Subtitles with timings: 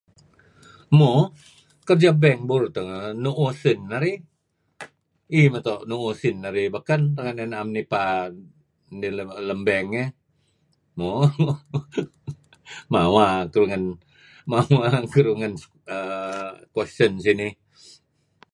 [0.97, 1.13] Mo,
[1.87, 2.87] kerja bank burur teh
[3.23, 4.17] nu'uh sin narih,
[5.37, 6.67] iih meto' nu'uh sin narih
[7.23, 8.01] renga' na'em nipa
[8.99, 9.13] dih
[9.47, 10.09] lem bank eh.
[10.97, 11.09] Mo
[12.93, 15.53] mawa keduih ngan
[16.75, 17.53] question sinih.